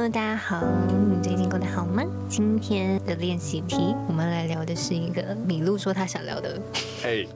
[0.00, 0.64] Hello，大家好，
[1.10, 2.02] 你最近过得好吗？
[2.26, 6.58] 今天的练习题，我们来聊的是一个米露说他想聊的。
[7.02, 7.28] 嘿，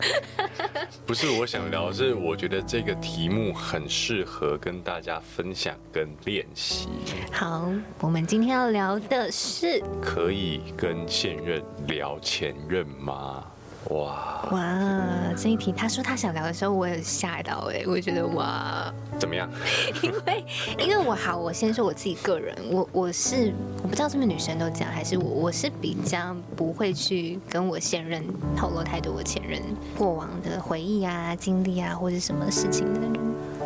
[1.05, 6.89] 不是我想聊，是我觉得这个题目很适合跟大家分享跟练习。
[7.31, 7.71] 好，
[8.01, 13.45] 我们今天要聊的是，可以跟现任聊前任吗？
[13.91, 14.49] 哇。
[14.51, 15.03] 哇，
[15.37, 19.49] 这一题他说他想聊的时候，我有吓到哎，我觉得哇，怎么样？
[20.03, 20.45] 因为
[20.79, 23.53] 因为我好，我先说我自己个人，我我是
[23.83, 28.23] 我不知道是不是女生都这样，还是我我是比较不会去跟我现任
[28.55, 29.61] 透露太多我前任
[29.97, 33.13] 过往的回忆啊、经历啊或者什么事情的人，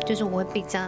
[0.05, 0.79] 就是我会比较。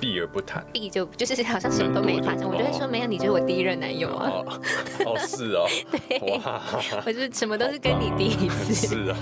[0.00, 4.30] 避而不谈，避就就是好像什么都没发生，我就会说没有，你就是我第一任男友啊。
[5.04, 6.20] 哦，是哦， 对，
[7.04, 8.72] 我就什么都是跟你第一次。
[8.72, 9.16] 是啊，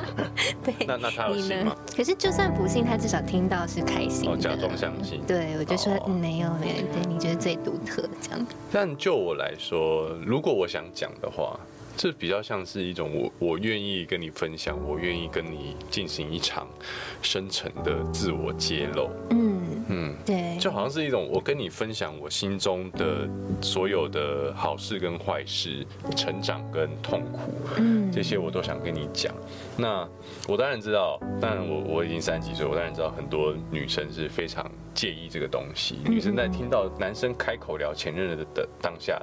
[0.64, 0.74] 对。
[0.86, 1.76] 那那他有信吗？
[1.94, 4.34] 可是就算不信，他至少听到是开心哦。
[4.34, 5.20] 假装相信。
[5.26, 8.46] 对，我就说没有没有，对，你觉得最独特这样。
[8.72, 11.60] 但就我来说，如果我想讲的话。
[11.96, 16.66] 这比较像是一种我我愿意跟你分享，我愿意跟你进行一场
[17.22, 19.08] 深层的自我揭露。
[19.30, 23.28] 嗯嗯，对，就好像是一种我跟你分享我心中的
[23.60, 29.34] 所有的好事跟坏事、成长跟痛苦，嗯，这些我都想跟你讲。
[29.76, 30.08] 那
[30.48, 35.98] 我当然知道，但我我已经三十几岁，我当然知道很多女生是非常介意这个东西。
[36.04, 39.20] 女生在听到男生开口聊前任的的当下，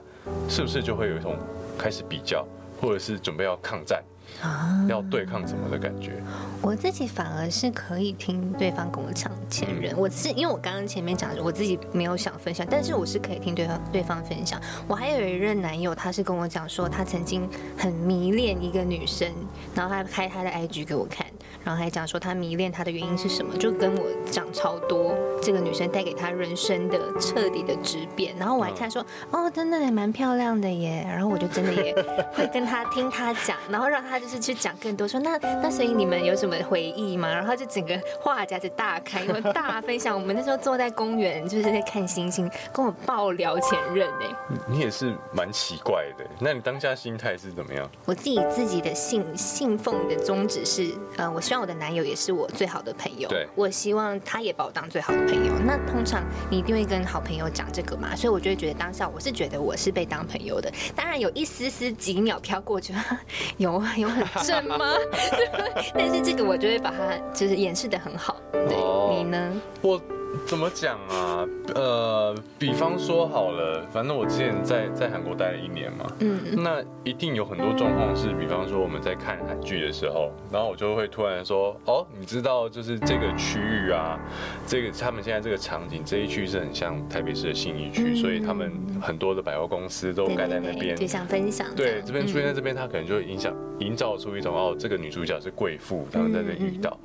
[0.47, 1.35] 是不是就会有一种
[1.77, 2.47] 开始比较？
[2.81, 4.03] 或者是准备要抗战
[4.41, 6.13] 啊，要对抗什么的感觉？
[6.61, 14.59] 我自己反而是可以听对方跟我讲前任，我是因为我刚刚前面讲我自己没有想分享，但是我是可以听对方对方分享。
[14.87, 19.31] 我还有一任男友，他是跟我讲说，他曾经很迷恋一个女生，
[19.75, 21.20] 然后他开他的 IG 给我看。
[21.63, 28.35] 然后还讲说他迷恋他的原因是什么，就跟我讲超多这个女生带给他人生的彻底的质变。
[28.37, 31.05] 然后我还看说哦，真的也蛮漂亮的耶。
[31.07, 31.93] 然后我就真的也
[32.33, 37.31] 会跟他听他讲，然后让他就是去讲更多，说那那所以你们有什么回忆吗？
[37.31, 40.19] 然后就整个话匣子大开，因为大分享。
[40.19, 44.35] 我们那时候坐在公园就是在看星星，跟我爆聊前任哎。
[44.67, 47.87] 你也是蛮奇怪的，那你当下心态是怎么样？
[48.05, 51.39] 我自己自己的信信奉的宗旨是，呃，我。
[51.51, 55.51] 希望我的男友也是我最好的朋友，对，我希望他也把我当最好的朋友。
[55.65, 60.71] 那通常你一定会跟好朋友讲这个嘛，所以我就会觉得当下我是觉得我是被当朋友的。
[60.95, 62.93] 当然有一丝丝几秒飘过去，
[63.57, 64.95] 有有很正吗？
[65.93, 68.37] 但是这个我就会把它就是掩饰的很好。
[68.53, 69.51] 对，你呢？
[69.81, 70.01] 我。
[70.45, 71.45] 怎么讲啊？
[71.75, 84.19] 呃，比方说好了，反正我之前在在韩国待了一年嘛，嗯，那一定有很多状况是，比方说我们在看韩剧的时候，然后我就会突然说，哦，你知道就是这个区域啊，
[84.67, 88.71] 这个他们现在这个场景这一区是很像台北市的信义区，所以他们
[89.01, 96.97] 很多的百货公司都盖在那边，就想分享，对，这边出现在这边，它可能就会影响营造出一种哦，这个女主角是贵妇，他们在这遇到，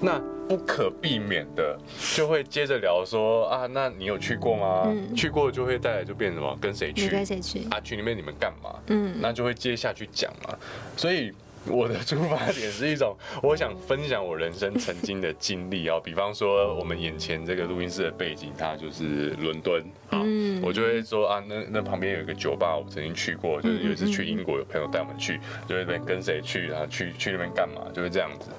[0.00, 0.20] 那。
[0.48, 1.78] 不可避免的
[2.14, 4.92] 就会接着聊说啊，那你有去过吗？
[5.16, 6.58] 去过就会带来就变什么？
[6.60, 7.08] 跟谁去？
[7.08, 7.66] 跟谁去？
[7.70, 8.74] 啊，群里面你们干嘛？
[8.88, 10.54] 嗯，那就会接下去讲嘛。
[10.94, 11.32] 所以
[11.66, 16.00] 我的出发点是一种，我想分享我人生曾经的经历哦。
[16.02, 20.20] 比方说，我们眼前这个录音室的背景，它就是伦敦啊。
[20.62, 26.86] 我就会说啊，那那旁边有一个酒吧，我曾经去过，就是有一次去英国，有朋友带我们去，就那边跟谁去啊？
[26.90, 27.82] 去去那边干嘛？
[27.94, 28.50] 就会这样子。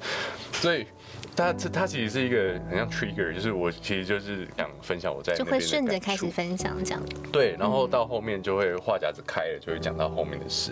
[0.54, 0.86] 所以。
[1.36, 7.02] 它这它其实是一个很像 trigger，就是我其实就是想分享我在就会顺着开始分享这样。
[7.32, 10.72] 对，然后到后面就会话匣子开了，就会讲到后面的事，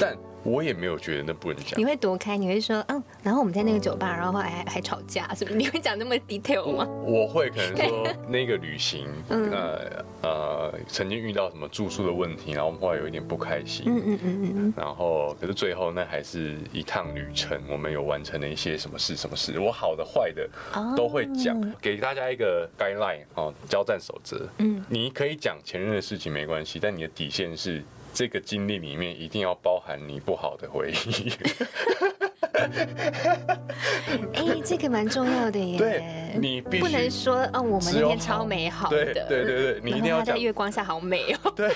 [0.00, 0.16] 但。
[0.46, 1.78] 我也没有觉得那不能讲。
[1.78, 2.36] 你会躲开？
[2.36, 5.56] 你会说嗯，然后我们在那个酒吧，然后还还吵架，是不是？
[5.56, 6.86] 你会讲那么 detail 吗？
[7.04, 13.84] 我会可能说 那个旅行，呃呃，曾经遇到什么住宿的问题，然后我们后来有一点不开心。
[13.86, 14.74] 嗯嗯嗯嗯。
[14.76, 20.48] 然后可是最后那还是一趟旅程，我们有完成了一些什么事什么事，我好的坏的
[20.96, 24.48] 都会讲，给大家一个 guideline 哦，交战守则。
[24.58, 27.82] 嗯，你可以讲前任的事情没关系，但你的底线是。
[28.16, 31.30] 这个经历里面一定要包含你不好的回忆。
[34.32, 35.76] 哎，这个蛮重要的耶。
[35.76, 36.02] 对，
[36.40, 39.04] 你不能说哦，我们那天超美好的。
[39.04, 41.52] 对对对对， 你一定要在月光下好美哦。
[41.54, 41.70] 对，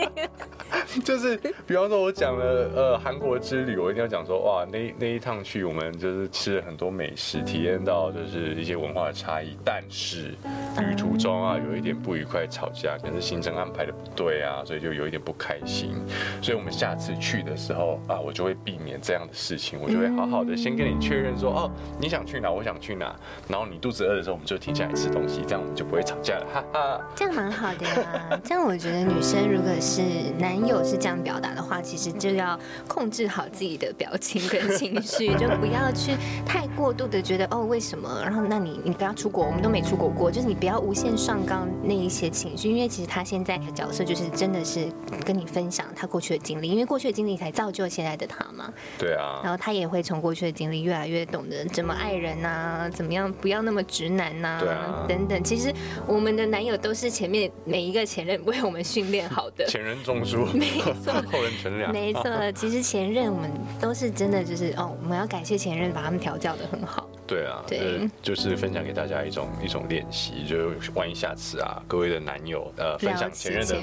[1.04, 1.36] 就是
[1.66, 9.56] 比方说，我讲了呃韩国之旅，我一定要讲说哇，那那一趟去，我们就是吃了很多美食，体验到就是一些文化的差异。
[9.64, 10.34] 但是
[10.78, 15.94] 旅途中啊，有一点不愉快，吵架，可能是行程安排的不对啊，所以就有一点不开心。
[16.42, 19.78] 所以我们下次去的时候啊，我就会避免这样的事情。
[19.80, 21.70] 我就会好好的先跟你确认说，哦，
[22.00, 23.14] 你想去哪，我想去哪，
[23.50, 27.00] 然后你肚子饿的时候，我们就停下来吃东西，这样我们就不会吵架了，哈哈。
[27.16, 28.40] 这样蛮好的呀。
[28.44, 30.02] 这样我觉得女生如果是
[30.38, 36.16] 男友是这样表达的话，其实就要控制好自己的表情跟情绪，就不要去
[36.46, 44.86] 太过度的觉得哦为什么，然后那你你不要出国，我们都没出国过，就是你不要无限上纲那一些情绪，因为其实他现在的角色就是真的是
[45.26, 48.72] 跟你分享他过去的经历，因为过去的经历才造就现在的他嘛。
[48.98, 49.40] 对啊。
[49.42, 54.60] 然后他也会从过去的经历越来越懂得怎么爱人呐，怎么样不要那么直男呐，
[55.08, 55.42] 等等。
[55.42, 55.72] 其实
[56.06, 59.64] 我们的男友都是前面每一个前任为我们训练好的。
[59.66, 60.66] 前任种树， 没
[61.02, 61.92] 错，后人乘凉。
[61.92, 62.22] 没错，
[62.52, 63.50] 其实前任我们
[63.80, 67.08] 都是真的就是哦，我们要感谢前任把他们调教的很好。
[67.30, 73.76] 对啊，对，就是分享给大家一种一种练习，就是万一下次啊，各位的男友呃分享前任的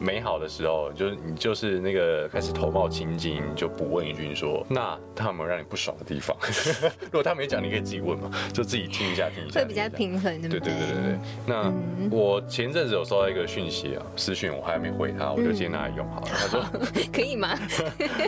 [0.00, 6.36] 美好的时候，就是你就是那个开始头冒青筋，就不问一句说，那他有没有让你不爽的地方？
[7.00, 11.18] 如果他没讲，你可以自己问嘛， 就自己听一下听一下，会比较平衡，对对对对对。
[11.46, 11.72] 那
[12.10, 16.28] 我前阵子有收到一个讯息啊，私讯我还没回他，我就直接拿来用好了。
[16.32, 16.64] 他说
[17.12, 17.56] 可以吗？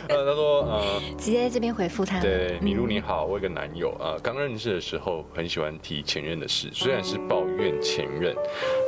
[0.08, 2.20] 呃，他说呃，直接这边回复他。
[2.20, 4.70] 对，米露你好，我有个男友啊，刚认事。
[4.74, 8.34] 的时候很喜欢提前任的事，虽然是抱怨前任，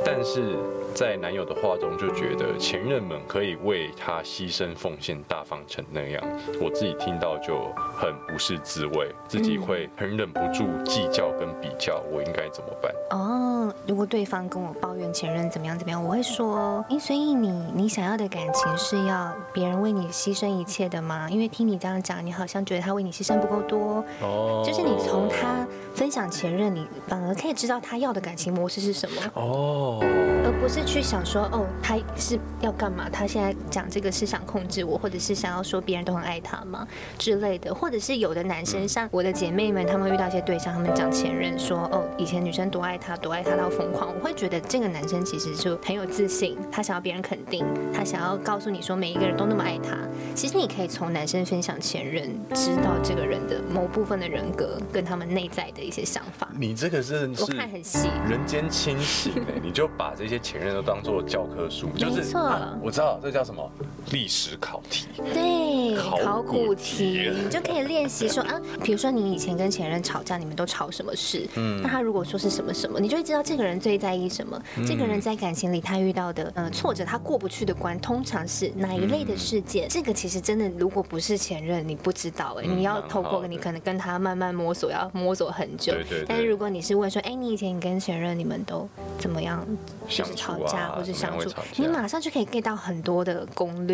[0.03, 0.57] 但是
[0.93, 6.23] 在男友的话中就觉得前任们可以为他牺牲奉献，大方成那样。
[6.61, 12.91] 我自己听到就很不是滋味，自己会很忍不住计较跟比较，我应该怎么办？
[13.11, 21.27] 哦，如果对方跟我抱怨前任怎么样怎么样，我会说，哎，所以你你想要的感情是要别人为你牺牲一切的吗？
[21.29, 24.03] 因为听你这样讲，你好像觉得他为你牺牲不够多。
[24.21, 25.65] 哦，就是你从他。
[25.93, 29.21] 分享前任，你反而可以知道他要的感情模式是什么。
[29.35, 29.99] 哦，
[30.43, 33.09] 而不是去想说哦，他是要干嘛？
[33.09, 36.85] 他现在讲这个是想控制我，或者是想要说别人都很爱他吗
[37.17, 37.73] 之类的？
[37.73, 44.13] 或者是有的男生像我的姐妹们，他们遇到一些对象，他们讲前任说哦，以前女生多爱他，多爱他到疯狂。
[44.13, 49.97] 我会觉得这个男生其实就很有自信，他想要别人肯定，他想要告诉你说每一个人都那么爱他。
[50.35, 55.83] 其实你可以从男生分享前任，知道这个人的某部分的人格跟他们内在的。
[55.83, 62.35] 一些想法，你这个是我看很细，人间清醒哎，你就把这些前任都当做教科书，就是，
[62.81, 63.71] 我知道这叫什么
[64.11, 71.47] 历史考题，对，考古题，你就可以练习说啊，比如说你以前跟前任吵架，你们都吵什么事？
[71.55, 79.87] 嗯，那他如果说是什么什么，你就会知道这个人最在意什么，这个人在感情里他遇到的呃挫折，他过不去的关，通常是哪一类的事件？
[79.89, 85.67] 这个其实真的，如果不是前任，你不知道哎，你要透过你可能跟他慢慢摸索，要摸索很。
[85.77, 86.25] 对对。
[86.27, 89.65] 但是如果你是问说，哎，你以前你跟前任你们都怎么样？
[90.07, 93.92] 就是吵架或者相处，你马上就可以 get 到很多的攻略。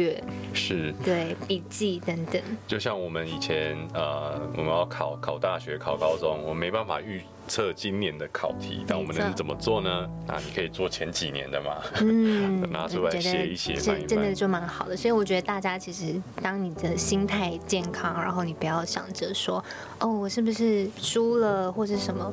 [0.53, 0.93] 是。
[1.03, 2.41] 对，笔记等等。
[2.67, 10.09] 就像我们以前呃，我们要考考大学、考高中，我没办法预测今年的考题，但我们能怎么做呢？
[10.27, 13.73] 那你可以做前几年的嘛，嗯， 拿出来写一写，
[14.07, 14.95] 真的就蛮好的。
[14.95, 19.63] 所以我觉得大家其实，当你的心态健康，然后你不要想着说，
[19.99, 21.71] 哦，我是不是输了？
[21.71, 22.31] 或者什么，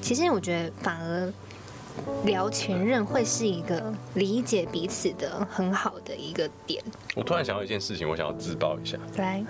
[0.00, 1.32] 其实我觉得反而
[2.24, 6.82] 聊前任会是一个理解彼此的很好的一个点。
[7.14, 8.98] 我突然想到一件事情，我想要自爆一下。
[9.16, 9.44] 来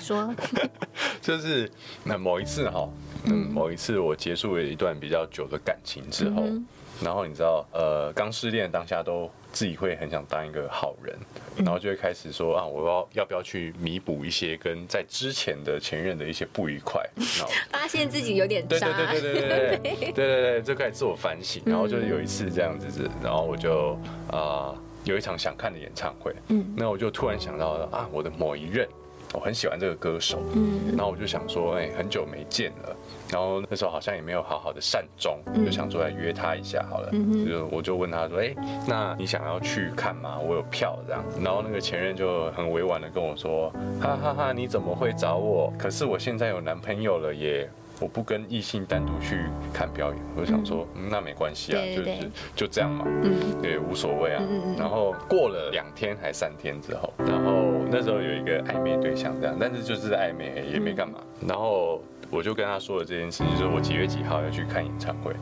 [0.00, 0.34] 说，
[1.20, 1.70] 就是
[2.04, 2.88] 那某一次哈，
[3.24, 6.42] 嗯，某一次我结束了一段比较久的感情之后。
[7.04, 11.16] 然后你知道，呃，刚失恋当下都自己会很想当一个好人，
[11.56, 17.02] 然后就会开始说啊，我要要不要去弥补一些跟在之前的前任的一些不愉快，
[17.38, 19.78] 然后 发现自己有点对对对对对对
[20.12, 23.92] 对对对，就开始自我反省，然后就有一次这样子，然后我就
[24.28, 28.88] 啊、呃、有一场想看的演唱会，嗯，那我就突然想到了啊，我的某一任。
[29.32, 32.96] 我很喜欢这个歌手，嗯，然后我就想说，哎，很久没见了，
[33.30, 38.54] 然后那时候好像也没有好好的善终，就想说来约他一下好了，嗯就我就问他说，哎，
[38.86, 40.38] 那你想要去看吗？
[40.38, 43.70] 我有票这样，然后那个前任就很委婉的跟我说，
[44.00, 45.72] 哈哈哈，你怎么会找我？
[45.78, 47.68] 可是我现在有男朋友了耶。
[48.00, 54.42] 我不跟异性单独去看表演，我就想说，那没关系啊，就是就这样嘛，嗯对，无所谓啊。
[54.76, 57.52] 然后过了两天还三天之后，然后
[57.92, 61.18] 那时候有一个暧昧对象这样，但是就是暧昧也没干嘛。
[61.46, 65.32] 然后我就跟他说了这件事，就是我几月几号要去看演唱会。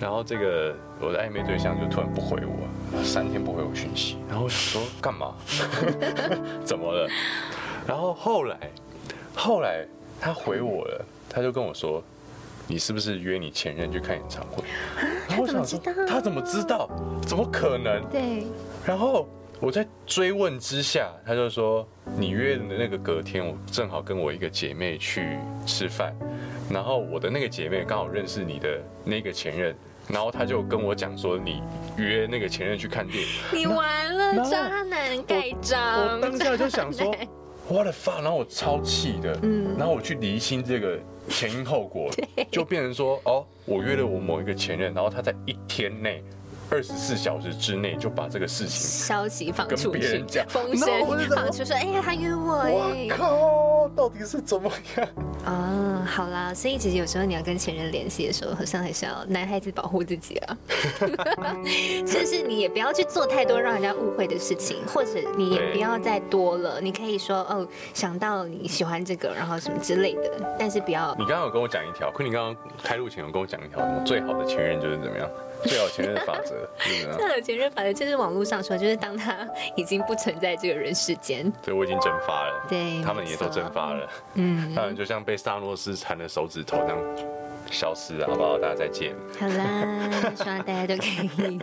[0.00, 4.16] 然后这个我的暧昧对象就突然不回我，三天不回我讯息。
[4.28, 5.34] 然后我想说干嘛？
[6.64, 7.08] 怎么了？
[7.86, 8.56] 然后后来
[9.34, 9.86] 后来
[10.18, 11.04] 他回我了。
[11.28, 12.02] 他就跟我说
[12.66, 14.64] ：“你是不是约你前任去看演唱会？”
[15.28, 15.92] 他怎么知道？
[16.08, 16.88] 他怎么知道？
[17.26, 18.02] 怎么可能？
[18.10, 18.46] 对。
[18.86, 21.86] 然后我在追问之下，他就说
[22.18, 26.14] ：“你约的那个隔天，我正好跟我一个姐妹去吃饭，
[26.70, 29.74] 然后我的那个姐妹刚好认识你的那个前任，
[30.08, 31.62] 然后他就跟我讲说你
[31.96, 36.16] 约那个前任去看电影， 你完了，渣男盖章。
[36.16, 37.14] 我当下就想说。
[37.68, 40.96] 我的发，然后我超气的，嗯，然后我去厘清这个
[41.28, 42.08] 前因后果，
[42.52, 46.22] 就变成说，哦，我约了我某一个前任，然后他在一天内。
[46.70, 50.88] 二十四小时之内就把这个事情消息放出去，跟别人讲，风声
[51.30, 55.08] 放出说，哎呀，他约我哎，我靠，到底是怎么样？
[55.46, 60.56] 啊，好啦，所以其实有时候你要跟前任联系的时候，好像还是要男孩子保护自己啊，
[62.04, 71.14] 就是你也不要去做太多让人家误会的事情，或者你也不要再多了，你可以说哦，想到你喜欢这个，然后什么之类的，但是不要。
[71.18, 75.28] 你刚刚有跟我讲一条，可你刚刚开路前有跟我讲一条，什么最好的前任就是怎么样？
[75.64, 76.68] 最好前任法则，
[77.16, 79.34] 最好前任法则就是网络上说，就是当他
[79.74, 86.98] 已经不存在这个人世间，对我已经蒸发了，对，他们也都蒸发了，嗯，当然就像被萨诺斯缠的手指头那样。
[87.68, 88.56] 消失了，好不好？
[88.60, 89.12] 大家再见。
[89.40, 91.04] 好啦， 希望大家都可
[91.42, 91.58] 以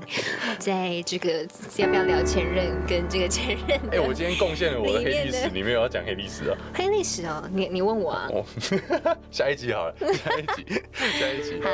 [0.60, 3.80] 在这个要不要聊前任跟这个前任。
[3.89, 6.58] 哎，我今天贡献了我的黑历史，你没有要讲黑历史啊？
[6.74, 8.27] 黑历史哦，你你问我啊？
[8.34, 8.44] 哦，
[9.32, 10.82] 下一集好了，下一集，
[11.18, 11.62] 下一集。
[11.63, 11.70] 好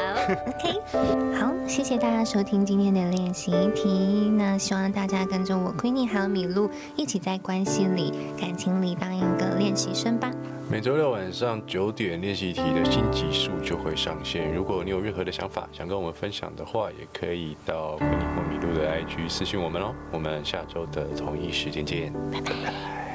[0.46, 4.30] ，OK，好，谢谢大家收听今天的练习题。
[4.38, 10.30] 那希望大家跟着我 Queenie 还有米露一起在关系里、感情里当一个练习生吧。
[10.72, 14.54] 每周六晚上九点，练习题的新集数就会上线。
[14.54, 19.96] 如果你有任何的想法想跟我们分享的话，也可以到昆尼或米露的 IG 私信我们哦。
[20.12, 23.09] 我们下周的同一时间见，拜拜。